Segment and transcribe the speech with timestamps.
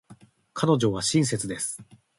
[0.55, 1.79] 彼女は親切です。